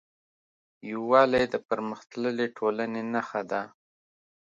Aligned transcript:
یووالی 0.91 1.45
د 1.53 1.55
پرمختللې 1.67 2.47
ټولنې 2.57 3.01
نښه 3.13 3.41
ده. 3.51 3.61